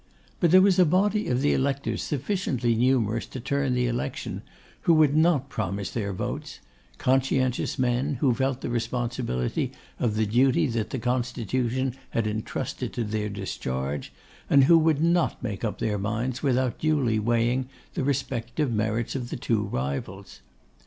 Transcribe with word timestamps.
But 0.39 0.49
there 0.49 0.63
was 0.63 0.79
a 0.79 0.83
body 0.83 1.27
of 1.27 1.41
the 1.41 1.53
electors 1.53 2.01
sufficiently 2.01 2.73
numerous 2.73 3.27
to 3.27 3.39
turn 3.39 3.75
the 3.75 3.85
election, 3.85 4.41
who 4.81 4.95
would 4.95 5.15
not 5.15 5.47
promise 5.47 5.91
their 5.91 6.11
votes: 6.11 6.57
conscientious 6.97 7.77
men 7.77 8.15
who 8.15 8.33
felt 8.33 8.61
the 8.61 8.71
responsibility 8.71 9.73
of 9.99 10.15
the 10.15 10.25
duty 10.25 10.65
that 10.65 10.89
the 10.89 10.97
constitution 10.97 11.93
had 12.09 12.25
entrusted 12.25 12.93
to 12.93 13.03
their 13.03 13.29
discharge, 13.29 14.11
and 14.49 14.63
who 14.63 14.79
would 14.79 15.03
not 15.03 15.43
make 15.43 15.63
up 15.63 15.77
their 15.77 15.99
minds 15.99 16.41
without 16.41 16.79
duly 16.79 17.19
weighing 17.19 17.69
the 17.93 18.03
respective 18.03 18.71
merits 18.73 19.13
of 19.15 19.29
the 19.29 19.37
two 19.37 19.61
rivals. 19.65 20.41